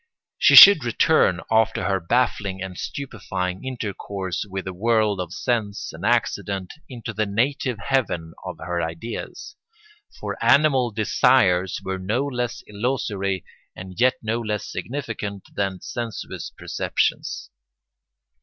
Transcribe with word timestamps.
She 0.39 0.55
should 0.55 0.83
return, 0.83 1.41
after 1.51 1.83
her 1.83 1.99
baffling 1.99 2.59
and 2.59 2.75
stupefying 2.75 3.63
intercourse 3.63 4.43
with 4.49 4.65
the 4.65 4.73
world 4.73 5.19
of 5.21 5.31
sense 5.31 5.93
and 5.93 6.03
accident, 6.03 6.73
into 6.89 7.13
the 7.13 7.27
native 7.27 7.77
heaven 7.77 8.33
of 8.43 8.57
her 8.57 8.81
ideas. 8.81 9.55
For 10.19 10.43
animal 10.43 10.89
desires 10.89 11.81
were 11.83 11.99
no 11.99 12.25
less 12.25 12.63
illusory, 12.65 13.45
and 13.75 13.93
yet 13.99 14.15
no 14.23 14.39
less 14.41 14.65
significant, 14.65 15.43
than 15.53 15.81
sensuous 15.81 16.49
perceptions. 16.49 17.51